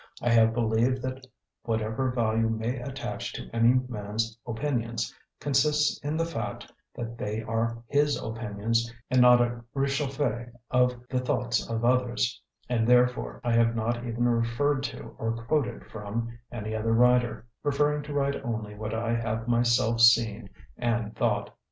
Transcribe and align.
I 0.19 0.29
have 0.31 0.55
believed 0.55 1.03
that 1.03 1.27
whatever 1.61 2.09
value 2.09 2.49
may 2.49 2.79
attach 2.79 3.33
to 3.33 3.47
any 3.55 3.75
man's 3.87 4.35
opinions 4.47 5.13
consists 5.39 5.99
in 6.03 6.17
the 6.17 6.25
fact 6.25 6.71
that 6.95 7.19
they 7.19 7.43
are 7.43 7.83
his 7.85 8.19
opinions, 8.19 8.91
and 9.11 9.21
not 9.21 9.41
a 9.41 9.63
rechauffé 9.75 10.51
of 10.71 10.95
the 11.07 11.19
thoughts 11.19 11.69
of 11.69 11.85
others, 11.85 12.41
and 12.67 12.87
therefore 12.87 13.41
I 13.43 13.51
have 13.53 13.75
not 13.75 13.97
even 13.97 14.27
referred 14.27 14.81
to, 14.85 15.09
or 15.19 15.33
quoted 15.45 15.85
from, 15.91 16.35
any 16.51 16.73
other 16.73 16.93
writer, 16.93 17.45
preferring 17.61 18.01
to 18.01 18.13
write 18.13 18.43
only 18.43 18.73
what 18.73 18.95
I 18.95 19.13
have 19.13 19.47
myself 19.47 19.99
seen 20.01 20.49
and 20.77 21.15
thought. 21.15 21.55